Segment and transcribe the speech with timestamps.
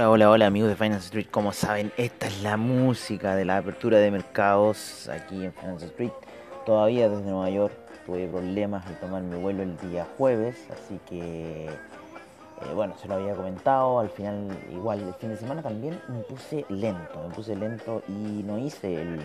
[0.00, 1.26] Hola, hola, hola amigos de Finance Street.
[1.30, 6.12] Como saben, esta es la música de la apertura de mercados aquí en Finance Street.
[6.64, 7.74] Todavía desde Nueva York
[8.06, 11.68] tuve problemas al tomar mi vuelo el día jueves, así que
[12.62, 14.00] eh, bueno, se lo había comentado.
[14.00, 18.42] Al final, igual el fin de semana también me puse lento, me puse lento y
[18.42, 19.20] no hice el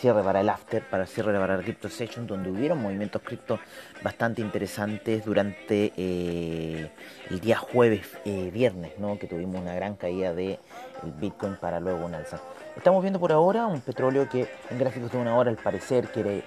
[0.00, 3.58] cierre para el after, para el cierre para el Crypto Session, donde hubieron movimientos cripto
[4.02, 6.90] bastante interesantes durante eh,
[7.28, 9.18] el día jueves, eh, viernes, ¿no?
[9.18, 10.58] que tuvimos una gran caída del
[11.02, 12.40] el Bitcoin para luego un alza.
[12.76, 16.44] Estamos viendo por ahora un petróleo que en gráficos de una hora al parecer quiere,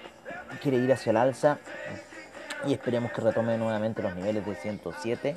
[0.61, 1.59] quiere ir hacia el alza
[2.65, 5.35] y esperemos que retome nuevamente los niveles de 107.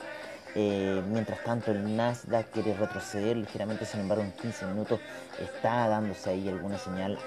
[0.59, 5.01] Eh, mientras tanto el Nasdaq quiere retroceder ligeramente, sin embargo en 15 minutos
[5.39, 7.19] está dándose ahí alguna señal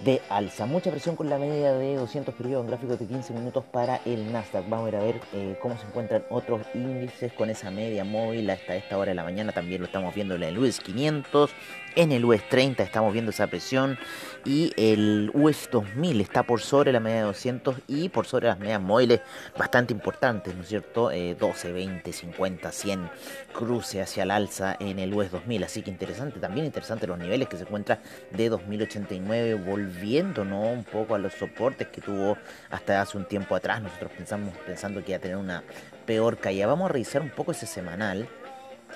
[0.00, 0.66] de alza.
[0.66, 4.32] Mucha presión con la media de 200 periodos en gráficos de 15 minutos para el
[4.32, 4.68] Nasdaq.
[4.68, 8.48] Vamos a ir a ver eh, cómo se encuentran otros índices con esa media móvil
[8.50, 9.52] hasta esta hora de la mañana.
[9.52, 11.50] También lo estamos viendo en el US 500,
[11.96, 13.98] en el US 30 estamos viendo esa presión
[14.44, 18.58] y el US 2000 está por sobre la media de 200 y por sobre las
[18.58, 19.20] medias móviles
[19.58, 21.10] bastante importantes, ¿no es cierto?
[21.10, 23.10] 12, 20, 50, 100
[23.52, 25.64] cruce hacia el alza en el US 2000.
[25.64, 29.54] Así que interesante, también interesante los niveles que se encuentra de 2089
[29.88, 30.60] volviendo ¿no?
[30.60, 32.36] un poco a los soportes que tuvo
[32.70, 33.80] hasta hace un tiempo atrás.
[33.80, 35.62] Nosotros pensamos pensando que iba a tener una
[36.04, 36.66] peor caída.
[36.66, 38.28] Vamos a revisar un poco ese semanal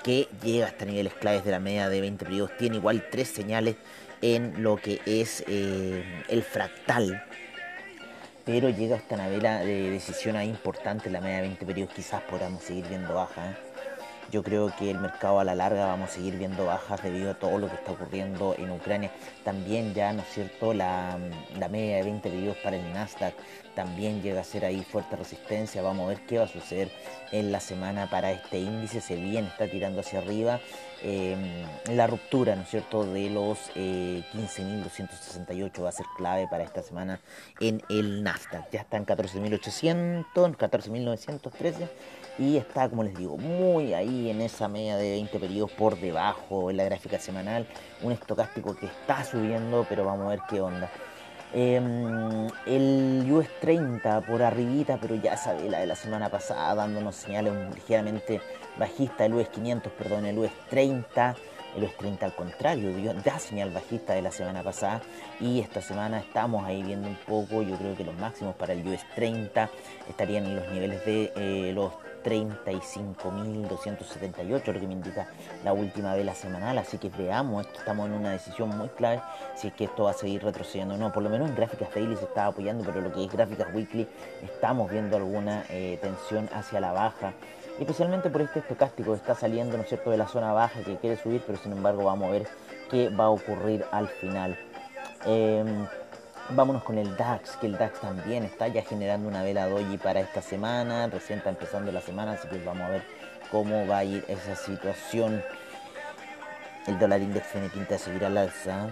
[0.05, 2.57] que llega hasta niveles claves de la media de 20 periodos.
[2.59, 3.77] Tiene igual tres señales
[4.20, 7.24] en lo que es eh, el fractal.
[8.45, 11.95] Pero llega hasta una vela de decisión ahí importante la media de 20 periodos.
[11.95, 13.51] Quizás podamos seguir viendo baja.
[13.51, 13.72] ¿eh?
[14.33, 17.35] Yo creo que el mercado a la larga vamos a seguir viendo bajas debido a
[17.35, 19.11] todo lo que está ocurriendo en Ucrania.
[19.45, 21.19] También ya, ¿no es cierto?, la,
[21.70, 23.35] media de 20 periodos para el Nasdaq
[23.75, 25.83] también llega a ser ahí fuerte resistencia.
[25.83, 26.91] Vamos a ver qué va a suceder
[27.31, 29.03] en la semana para este índice.
[29.03, 30.61] Se bien está tirando hacia arriba.
[31.03, 31.37] Eh,
[31.91, 36.83] la ruptura, ¿no es cierto?, de los 15.268 eh, va a ser clave para esta
[36.83, 37.21] semana
[37.61, 38.71] en el Nasdaq.
[38.71, 41.91] Ya está en 14.800, 14.913
[42.39, 46.70] y está, como les digo, muy ahí en esa media de 20 periodos por debajo
[46.70, 47.67] en la gráfica semanal.
[48.03, 50.91] Un estocástico que está subiendo, pero vamos a ver qué onda.
[51.55, 57.15] Em, el US 30 por arribita, pero ya sabe la de la semana pasada dándonos
[57.15, 58.41] señales ligeramente
[58.79, 61.37] bajista, el US 500, perdón, el US 30
[61.77, 65.01] el US 30 al contrario, dio, da señal bajista de la semana pasada
[65.41, 68.87] y esta semana estamos ahí viendo un poco, yo creo que los máximos para el
[68.87, 69.71] US 30
[70.09, 71.92] estarían en los niveles de eh, los
[72.23, 75.27] 35.278, lo que me indica
[75.65, 76.79] la última vela semanal.
[76.79, 79.23] Así que veamos, esto estamos en una decisión muy clave
[79.57, 81.13] si es que esto va a seguir retrocediendo o no.
[81.13, 84.09] Por lo menos en gráficas daily se está apoyando, pero lo que es gráficas weekly
[84.43, 87.33] estamos viendo alguna eh, tensión hacia la baja.
[87.79, 90.97] Especialmente por este estocástico que está saliendo, ¿no es cierto?, de la zona baja que
[90.99, 92.47] quiere subir, pero sin embargo vamos a ver
[92.91, 94.59] qué va a ocurrir al final.
[95.25, 95.87] Em,
[96.51, 100.20] Vámonos con el DAX, que el DAX también está ya generando una vela doji para
[100.20, 103.03] esta semana, recién está empezando la semana, así que vamos a ver
[103.51, 105.42] cómo va a ir esa situación.
[106.86, 108.89] El dólar index tiene pinta de seguir al alza.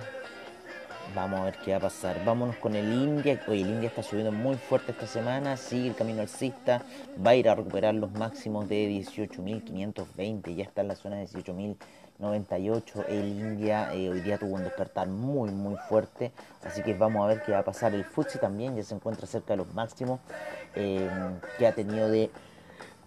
[1.12, 2.24] Vamos a ver qué va a pasar.
[2.24, 3.42] Vámonos con el India.
[3.48, 5.56] Oye, el India está subiendo muy fuerte esta semana.
[5.56, 6.82] Sigue el camino alcista.
[7.24, 10.54] Va a ir a recuperar los máximos de 18.520.
[10.54, 11.76] Ya está en la zona de 18.000.
[12.20, 13.04] 98.
[13.08, 16.32] El India eh, hoy día tuvo un despertar muy muy fuerte.
[16.64, 17.94] Así que vamos a ver qué va a pasar.
[17.94, 20.20] El Futsi también ya se encuentra cerca de los máximos
[20.74, 21.08] eh,
[21.58, 22.30] que ha tenido de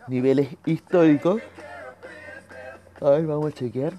[0.07, 1.41] niveles históricos.
[3.01, 3.93] A ver, vamos a chequear.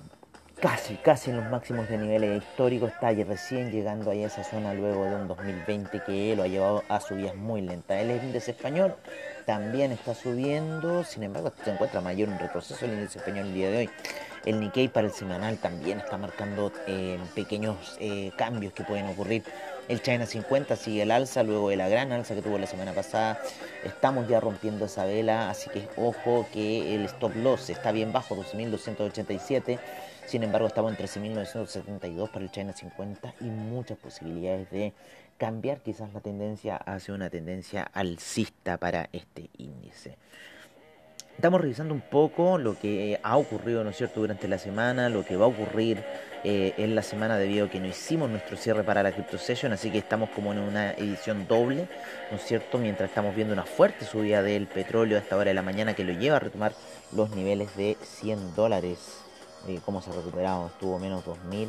[0.60, 2.90] Casi, casi en los máximos de niveles históricos.
[2.90, 6.82] Está recién llegando ahí a esa zona luego de un 2020 que lo ha llevado
[6.88, 8.00] a subidas muy lentas.
[8.00, 8.94] El índice español
[9.44, 11.04] también está subiendo.
[11.04, 13.90] Sin embargo, se encuentra mayor en retroceso el índice español el día de hoy.
[14.44, 19.42] El Nikkei para el semanal también está marcando eh, pequeños eh, cambios que pueden ocurrir.
[19.88, 22.92] El China 50 sigue el alza luego de la gran alza que tuvo la semana
[22.92, 23.40] pasada.
[23.84, 28.36] Estamos ya rompiendo esa vela, así que ojo que el stop loss está bien bajo,
[28.36, 29.78] 12.287.
[30.26, 34.92] Sin embargo, estamos en 13.972 para el China 50 y muchas posibilidades de
[35.36, 40.16] cambiar quizás la tendencia hacia una tendencia alcista para este índice.
[41.36, 45.24] Estamos revisando un poco lo que ha ocurrido, ¿no es cierto?, durante la semana, lo
[45.24, 46.02] que va a ocurrir
[46.44, 49.72] eh, en la semana debido a que no hicimos nuestro cierre para la Crypto Session,
[49.72, 51.88] así que estamos como en una edición doble,
[52.30, 55.54] ¿no es cierto?, mientras estamos viendo una fuerte subida del petróleo a esta hora de
[55.54, 56.72] la mañana que lo lleva a retomar
[57.14, 58.98] los niveles de 100 dólares.
[59.66, 60.68] Eh, ¿Cómo se ha recuperado?
[60.68, 61.68] Estuvo menos 2000,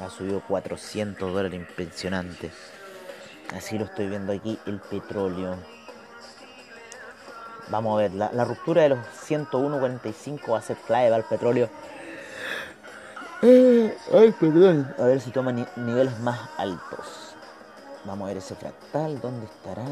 [0.00, 2.50] ha subido 400 dólares, impresionante.
[3.54, 5.56] Así lo estoy viendo aquí, el petróleo.
[7.72, 11.70] Vamos a ver, la, ruptura de los 101.45 va a ser clave para el petróleo
[13.40, 14.94] Eh, ay, perdón.
[14.98, 17.34] A ver si toma niveles más altos.
[18.04, 19.18] Vamos a ver ese fractal.
[19.22, 19.84] ¿Dónde estará?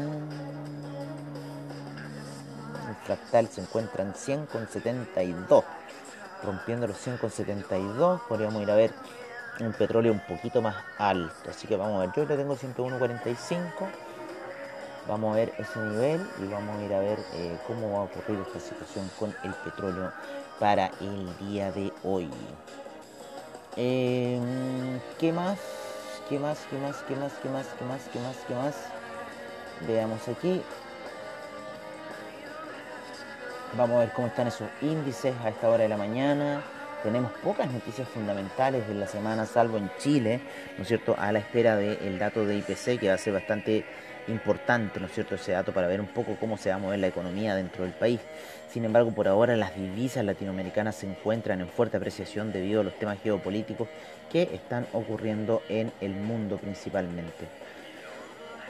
[2.87, 5.63] El fractal se encuentra en 100,72.
[6.43, 8.21] Rompiendo los 100,72.
[8.29, 8.93] Podríamos ir a ver
[9.59, 11.49] un petróleo un poquito más alto.
[11.49, 12.11] Así que vamos a ver.
[12.15, 14.10] Yo le tengo 101,45.
[15.07, 18.03] Vamos a ver ese nivel y vamos a ir a ver eh, cómo va a
[18.03, 20.11] ocurrir esta situación con el petróleo
[20.59, 22.29] para el día de hoy.
[23.75, 25.57] Em, ¿Qué más?
[26.29, 26.59] ¿Qué más?
[26.69, 26.97] ¿Qué más?
[27.07, 27.33] ¿Qué más?
[27.41, 27.65] ¿Qué más?
[27.79, 28.01] ¿Qué más?
[28.13, 28.37] ¿Qué más?
[28.47, 28.75] ¿Qué más?
[29.87, 30.61] Veamos aquí.
[33.77, 36.61] Vamos a ver cómo están esos índices a esta hora de la mañana.
[37.03, 40.41] Tenemos pocas noticias fundamentales de la semana, salvo en Chile,
[40.77, 41.15] ¿no es cierto?
[41.17, 43.83] A la espera del dato de IPC, que va a ser bastante
[44.27, 46.99] importante, ¿no es cierto?, ese dato para ver un poco cómo se va a mover
[46.99, 48.19] la economía dentro del país.
[48.71, 52.97] Sin embargo, por ahora las divisas latinoamericanas se encuentran en fuerte apreciación debido a los
[52.97, 53.87] temas geopolíticos
[54.31, 57.60] que están ocurriendo en el mundo principalmente.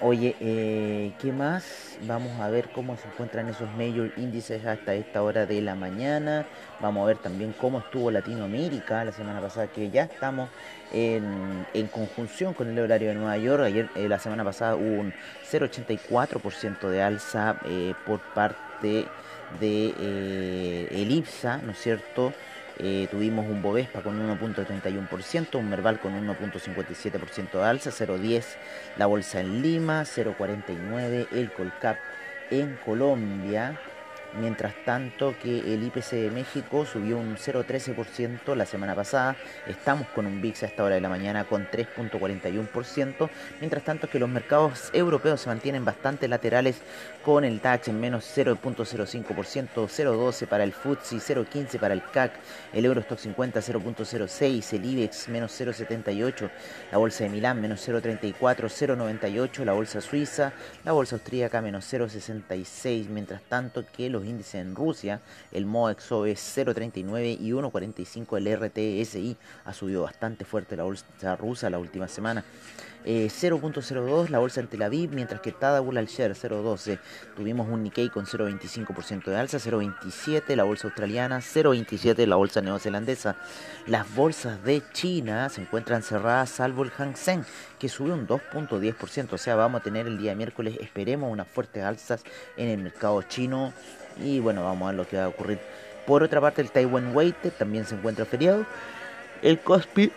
[0.04, 1.96] Oye, eh, ¿qué más?
[2.08, 6.48] Vamos a ver cómo se encuentran esos mayor índices hasta esta hora de la mañana.
[6.80, 10.50] Vamos a ver también cómo estuvo Latinoamérica la semana pasada, que ya estamos
[10.92, 13.62] en, conjunción con el horario de Nueva York.
[13.64, 15.14] Ayer, eh, la semana pasada, hubo un
[15.52, 19.06] 0,84% de alza eh, por parte
[19.60, 22.34] de el IPSA, ¿no es cierto?
[22.84, 28.44] Eh, tuvimos un Bovespa con 1.31%, un Merval con 1.57% de alza, 0.10
[28.98, 31.98] la bolsa en Lima, 0.49 el Colcap
[32.50, 33.80] en Colombia.
[34.40, 39.36] Mientras tanto que el IPC de México subió un 0,13% la semana pasada,
[39.68, 43.30] estamos con un VIX a esta hora de la mañana con 3,41%,
[43.60, 46.82] mientras tanto que los mercados europeos se mantienen bastante laterales
[47.26, 52.32] con el DAX en menos 0.05%, 0.12 para el FTSE, 0.15 para el CAC,
[52.74, 56.50] el Eurostock 50 0.06, el IBEX menos 0.78,
[56.92, 60.54] la bolsa de Milán menos 0.34, 0.98, la bolsa suiza,
[60.86, 65.22] la bolsa austríaca menos 0.66, mientras tanto que los índices en Rusia,
[65.52, 71.70] el MOEXO es 0.39 y 1.45 el RTSI ha subido bastante fuerte la bolsa rusa
[71.70, 72.44] la última semana.
[73.06, 77.00] 0.02 eh, la bolsa en Tel Aviv, mientras que Tadawul al-Sher 0.12.
[77.36, 83.36] Tuvimos un Nikkei con 0.25% de alza, 0.27 la bolsa australiana, 0.27 la bolsa neozelandesa.
[83.88, 87.44] Las bolsas de China se encuentran cerradas salvo el Hang Seng,
[87.80, 89.34] que subió un 2.10%.
[89.34, 92.24] O sea, vamos a tener el día miércoles, esperemos unas fuertes alzas
[92.58, 93.74] en el mercado chino.
[94.22, 95.60] Y bueno, vamos a ver lo que va a ocurrir.
[96.06, 98.66] Por otra parte, el Taiwan Weighted también se encuentra feriado.
[99.42, 100.12] El Kospi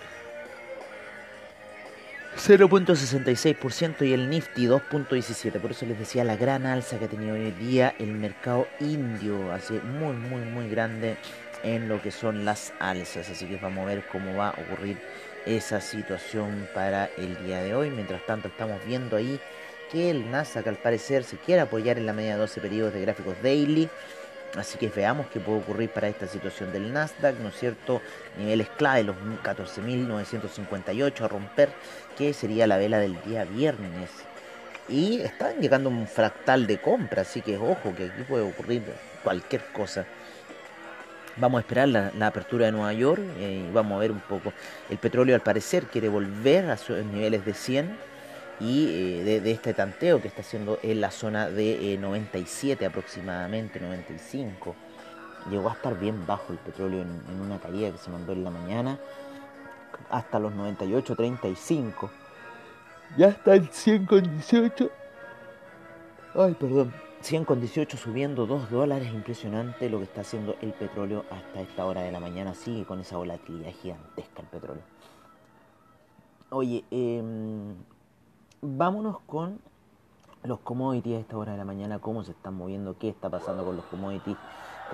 [2.46, 5.60] 0.66% y el Nifty 2.17%.
[5.60, 9.50] Por eso les decía la gran alza que ha tenido hoy día el mercado indio.
[9.50, 11.16] Así muy, muy, muy grande
[11.62, 13.30] en lo que son las alzas.
[13.30, 14.98] Así que vamos a ver cómo va a ocurrir
[15.46, 17.88] esa situación para el día de hoy.
[17.88, 19.40] Mientras tanto estamos viendo ahí
[19.90, 23.00] que el Nasdaq al parecer se quiere apoyar en la media de 12 periodos de
[23.00, 23.88] gráficos daily.
[24.56, 28.00] Así que veamos qué puede ocurrir para esta situación del Nasdaq, ¿no es cierto?
[28.38, 31.70] Niveles clave, los 14.958 a romper,
[32.16, 34.10] que sería la vela del día viernes.
[34.88, 38.82] Y están llegando un fractal de compra, así que ojo, que aquí puede ocurrir
[39.24, 40.04] cualquier cosa.
[41.36, 44.52] Vamos a esperar la, apertura de Nueva York eh, y vamos a ver un poco.
[44.88, 48.13] El petróleo al parecer quiere volver a sus niveles de 100
[48.60, 53.80] y eh, de, este tanteo que está haciendo en la zona de 97 eh, aproximadamente,
[53.80, 54.74] 95.
[55.50, 58.50] Llegó a estar bien bajo el petróleo en, una caída que se mandó en la
[58.50, 58.98] mañana
[60.10, 62.10] hasta los 98, 35.
[63.16, 64.90] Ya está en 100 con 18.
[66.34, 66.92] Ay, perdón.
[67.20, 71.86] 100 con 18 subiendo 2 dólares, impresionante lo que está haciendo el petróleo hasta esta
[71.86, 74.82] hora de la mañana, sigue con esa volatilidad gigantesca el petróleo.
[76.50, 77.22] Oye, eh,
[78.64, 79.60] vámonos con
[80.42, 83.64] los commodities a esta hora de la mañana, cómo se están moviendo, qué está pasando
[83.64, 84.36] con los commodities.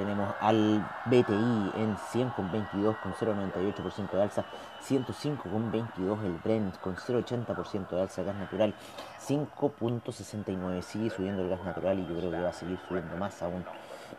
[0.01, 4.47] Tenemos al BTI en 100,22 con 0,98% de alza,
[4.89, 8.75] 105,22 el Brent con 0,80% de alza, gas natural
[9.29, 10.81] 5,69.
[10.81, 13.63] Sigue subiendo el gas natural y yo creo que va a seguir subiendo más aún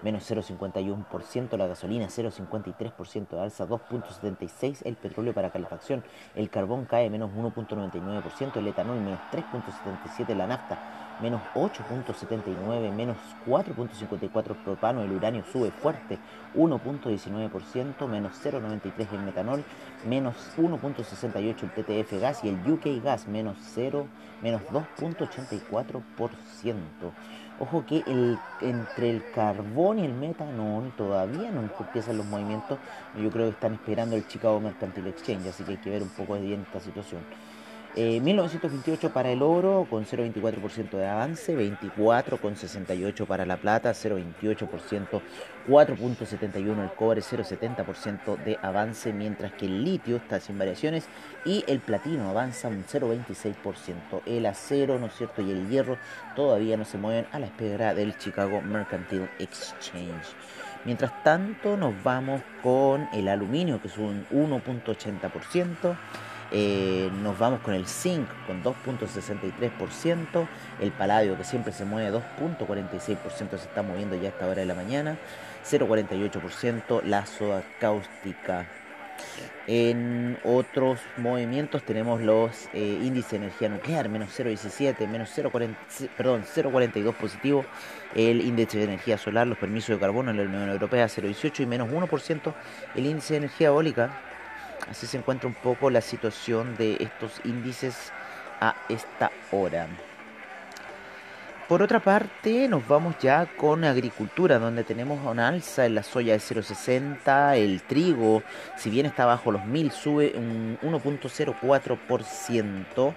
[0.04, 6.04] menos 0,51%, la gasolina 0,53% de alza, 2,76% el petróleo para calefacción,
[6.36, 14.56] el carbón cae menos 1,99%, el etanol menos 3,77%, la nafta menos 8.79, menos 4.54
[14.64, 16.18] propano, el uranio sube fuerte
[16.56, 19.64] 1.19%, menos 0.93 el metanol,
[20.08, 24.08] menos 1.68 el TTF gas y el UK gas menos 0,
[24.42, 26.02] menos 2.84%.
[27.60, 28.04] Ojo que
[28.62, 32.80] entre el carbón y el metanol todavía no empiezan los movimientos.
[33.22, 36.10] Yo creo que están esperando el Chicago Mercantile Exchange, así que hay que ver un
[36.10, 37.22] poco de bien esta situación.
[37.96, 45.22] 1928 eh, para el oro con 0,24% de avance, 24,68 para la plata, 0,28%,
[45.68, 51.08] 4,71 el cobre, 0,70% de avance, mientras que el litio está sin variaciones
[51.46, 54.22] y el platino avanza un 0,26%.
[54.26, 55.42] El acero, ¿no es cierto?
[55.42, 55.98] Y el hierro
[56.36, 60.36] todavía no se mueven a la espera del Chicago Mercantile Exchange.
[60.84, 65.96] Mientras tanto, nos vamos con el aluminio, que es un 1,80%.
[66.54, 70.48] Eh, nos vamos con el zinc con 2.63%,
[70.82, 74.66] el paladio que siempre se mueve 2.46% se está moviendo ya a esta hora de
[74.66, 75.18] la mañana,
[75.64, 78.68] 0.48% la soda cáustica.
[79.68, 86.44] En otros movimientos tenemos los eh, índices de energía nuclear, menos 0,17, menos 0,40, perdón,
[86.44, 87.64] 0,42 positivo,
[88.16, 91.66] el índice de energía solar, los permisos de carbono en la Unión Europea 0,18 y
[91.66, 92.54] menos 1%
[92.96, 94.31] el índice de energía eólica
[94.90, 98.12] Así se encuentra un poco la situación de estos índices
[98.60, 99.88] a esta hora.
[101.72, 106.34] Por otra parte, nos vamos ya con agricultura, donde tenemos una alza en la soya
[106.34, 108.44] de 0,60, el trigo,
[108.76, 113.14] si bien está bajo los 1000, sube un 1.04%,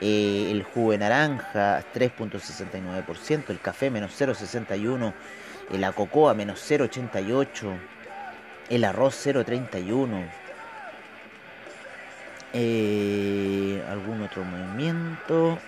[0.00, 5.12] eh, el jugo de naranja 3.69%, el café menos 0.61%,
[5.72, 7.76] la cocoa menos 0.88%,
[8.70, 10.30] el arroz 0.31%,
[12.52, 15.64] eh, algún otro movimiento.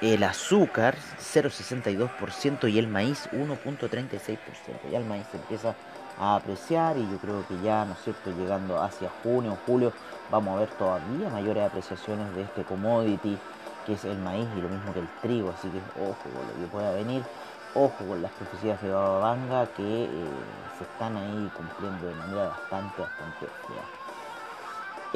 [0.00, 4.86] El azúcar 0,62% y el maíz 1,36%.
[4.88, 5.78] Ya el maíz se empieza
[6.16, 9.94] a apreciar y yo creo que ya, ¿no es cierto?, llegando hacia junio, julio,
[10.28, 13.44] vamos a ver todavía mayores apreciaciones de este commodity
[13.82, 16.54] que es el maíz y lo mismo que el trigo, así que ojo con lo
[16.56, 17.30] que pueda venir,
[17.72, 23.02] ojo con las profecías de Bababanga que eh, se están ahí cumpliendo de manera bastante,
[23.02, 23.54] bastante.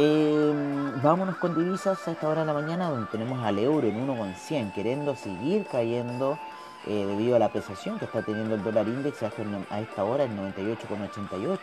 [0.00, 4.06] Em, vámonos con divisas a esta hora de la mañana donde tenemos al euro en
[4.06, 6.38] 1,100 queriendo seguir cayendo
[6.86, 10.38] eh, debido a la apreciación que está teniendo el dólar index a esta hora en
[10.38, 11.58] 98,88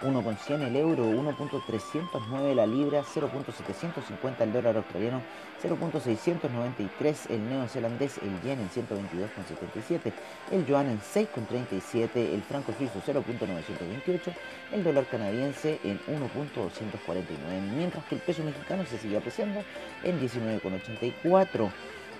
[0.00, 5.22] 1,100 el euro, 1.309 la libra, 0.750 el dólar australiano,
[5.62, 10.12] 0.693 el neozelandés, el yen en 122,77,
[10.52, 14.34] el yuan en 6,37, el franco suizo 0.928,
[14.72, 19.62] el dólar canadiense en 1.249, mientras que el peso mexicano se sigue apreciando
[20.04, 21.70] en 19,84.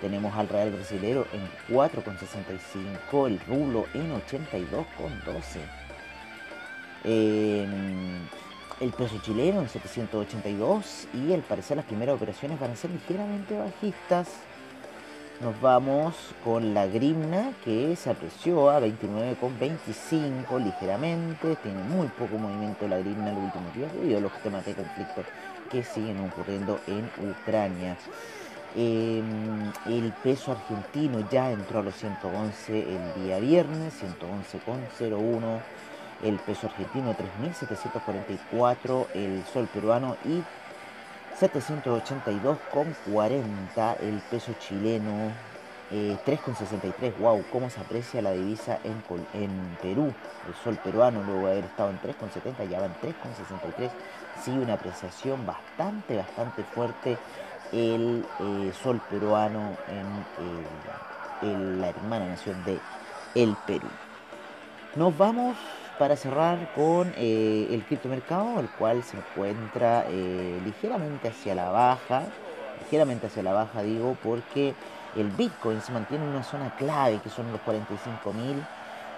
[0.00, 5.87] Tenemos al real brasilero en 4,65, el rublo en 82,12
[7.04, 13.58] el peso chileno en 782 y al parecer las primeras operaciones van a ser ligeramente
[13.58, 14.28] bajistas.
[15.40, 21.54] Nos vamos con la grimna que se apreció a 29,25 ligeramente.
[21.62, 24.74] Tiene muy poco movimiento la grimna en los últimos días debido a los temas de
[24.74, 25.22] conflicto
[25.70, 27.96] que siguen ocurriendo en Ucrania.
[28.74, 35.60] Em, el peso argentino ya entró a los 111 el día viernes, 111,01
[36.22, 40.42] el peso argentino 3.744, el sol peruano y
[41.40, 45.32] 782,40 el peso chileno,
[45.90, 46.92] 3,63.
[47.00, 49.00] Eh, wow, cómo se aprecia la divisa en,
[49.34, 50.12] en Perú.
[50.48, 53.90] El sol peruano, luego de haber estado en 3,70, ya va en 3,63.
[54.42, 57.16] Sí, una apreciación bastante, bastante fuerte.
[57.70, 59.76] El eh, sol peruano
[61.42, 62.80] en la hermana nación de
[63.34, 63.88] el Perú.
[64.96, 65.56] Nos vamos
[65.98, 72.36] para cerrar con eh, el criptomercado, el cual se encuentra eh, ligeramente hacia la baja,
[72.78, 74.78] ligeramente hacia la baja digo, porque
[75.12, 78.68] el Bitcoin se mantiene en una zona clave, que son los 45 mil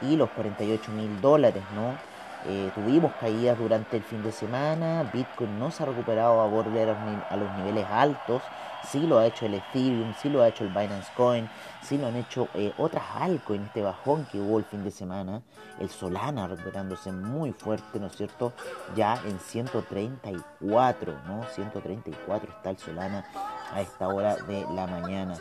[0.01, 2.03] y los 48 mil dólares, ¿no?
[2.47, 6.89] Eh, tuvimos caídas durante el fin de semana, Bitcoin no se ha recuperado a volver
[6.89, 8.43] a los niveles altos,
[8.89, 11.49] sí lo ha hecho el Ethereum, sí lo ha hecho el Binance Coin,
[11.83, 15.43] sí lo han hecho eh, otras altcoins, este bajón que hubo el fin de semana,
[15.79, 18.55] el Solana recuperándose muy fuerte, ¿no es cierto?
[18.97, 21.45] Ya en 134, ¿no?
[21.45, 23.25] 134 está el Solana
[23.73, 25.35] a esta hora de la mañana.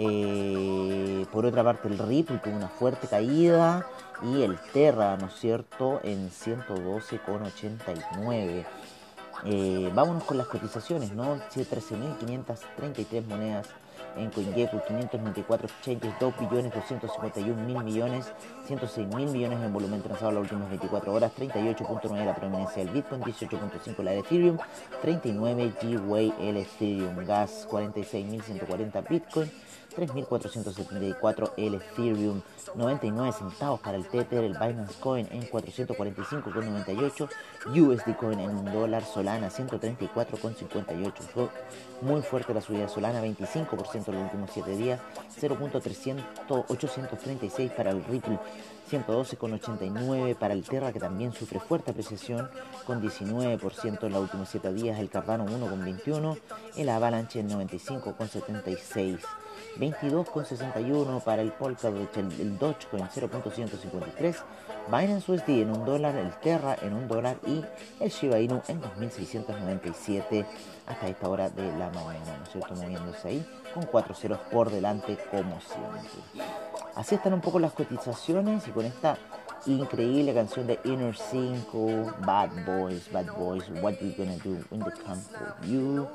[0.00, 3.84] Eh, por otra parte el Ripple tuvo una fuerte caída
[4.22, 8.64] y el Terra, ¿no es cierto?, en 112,89.
[9.44, 11.36] Eh, vámonos con las cotizaciones, ¿no?
[11.36, 13.68] 13.533 monedas
[14.16, 18.32] en CoinGecko, 594 exchanges, 2 billones 251 mil millones,
[18.66, 23.22] 106 mil millones en volumen transado las últimas 24 horas, 38.9 la prominencia del Bitcoin,
[23.22, 24.58] 18.5 la de Ethereum,
[25.02, 29.50] 39 G-Way el Ethereum, gas 46.140 Bitcoin,
[29.98, 32.40] 3.474 el Ethereum,
[32.76, 37.28] 99 centavos para el Tether, el Binance Coin en 445,98,
[37.66, 41.12] USD Coin en un dólar, Solana 134,58.
[41.34, 41.48] Fue
[42.00, 45.00] muy fuerte la subida de Solana, 25% en los últimos 7 días,
[45.40, 48.38] 0.836 para el Ripple,
[48.88, 52.50] 112,89 para el Terra que también sufre fuerte apreciación
[52.86, 56.38] con 19% en los últimos 7 días, el Cardano 1,21,
[56.76, 59.18] el Avalanche en 95,76.
[59.78, 64.36] 22,61 para el Polkadot, el Dogecoin 0.153,
[64.88, 67.62] Binance USD en un dólar, el Terra en un dólar y
[68.00, 70.46] el Shiba Inu en 2.697
[70.86, 72.74] hasta esta hora de la mañana, ¿no es cierto?
[72.74, 76.48] Moviéndose ahí con 4 ceros por delante como siempre.
[76.94, 79.18] Así están un poco las cotizaciones y con esta
[79.66, 85.04] increíble canción de Inner Cinco, Bad Boys, Bad Boys, What You Gonna Do When They
[85.04, 86.08] Come For You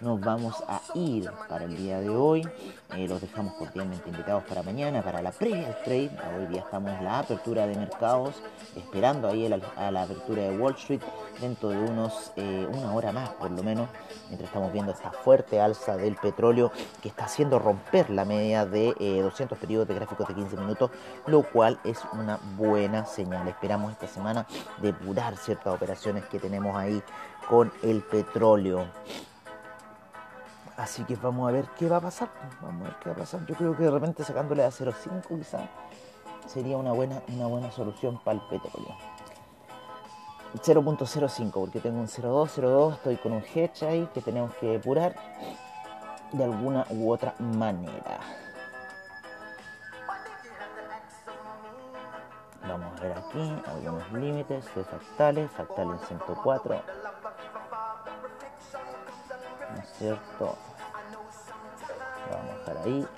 [0.00, 2.46] nos vamos a ir para el día de hoy.
[2.94, 6.10] Eh, los dejamos cordialmente invitados para mañana, para la previa trade.
[6.38, 8.34] Hoy día estamos en la apertura de mercados,
[8.76, 11.00] esperando ahí a la, apertura de Wall Street
[11.40, 13.88] dentro de unos eh, una hora más por lo menos,
[14.28, 16.72] mientras estamos viendo esta fuerte alza del petróleo
[17.02, 20.90] que está haciendo romper la media de 200 eh, periodos de gráficos de 15 minutos,
[21.26, 23.48] lo cual es una buena señal.
[23.48, 24.46] Esperamos esta semana
[24.80, 27.02] depurar ciertas operaciones que tenemos ahí
[27.48, 28.86] con el petróleo.
[30.76, 32.28] Así que vamos a ver qué va a pasar.
[32.60, 33.46] Vamos a ver qué va a pasar.
[33.46, 35.68] Yo creo que de repente sacándole a 0.5 quizás
[36.46, 38.94] sería una buena, una buena solución para el petróleo.
[40.54, 45.14] 0.05 porque tengo un 0.2, 0.2, estoy con un hedge ahí que tenemos que depurar
[46.32, 48.20] de alguna u otra manera.
[52.66, 56.82] Vamos a ver aquí algunos límites de fractales, fractal en 104,
[60.00, 60.56] ¿no es cierto?
[62.30, 63.08] Vamos a dejar ahí.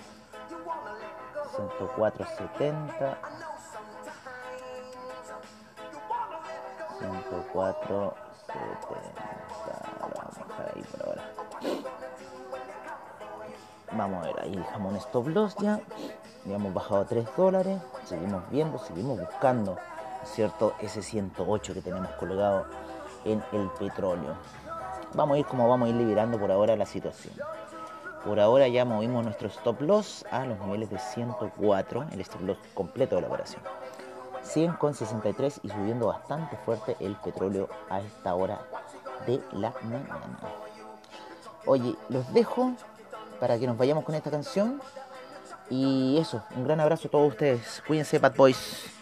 [1.56, 3.16] 104.70.
[7.00, 8.14] 104.70.
[10.00, 11.24] Vamos a dejar ahí por ahora.
[13.90, 15.80] Vamos a ver, ahí dejamos un stop loss ya.
[16.44, 17.80] Ya hemos bajado 3 dólares.
[18.04, 19.78] Seguimos viendo, seguimos buscando,
[20.24, 20.74] ¿cierto?
[20.80, 22.66] Ese 108 que tenemos colgado
[23.24, 24.36] en el petróleo.
[25.14, 27.34] Vamos a ir como vamos a ir liberando por ahora la situación.
[28.24, 32.58] Por ahora ya movimos nuestro stop loss a los niveles de 104, el stop loss
[32.74, 33.62] completo de la operación.
[34.44, 38.60] 100,63 y subiendo bastante fuerte el petróleo a esta hora
[39.26, 40.38] de la mañana.
[41.66, 42.72] Oye, los dejo
[43.40, 44.80] para que nos vayamos con esta canción.
[45.70, 47.82] Y eso, un gran abrazo a todos ustedes.
[47.86, 48.97] Cuídense, Bad Boys.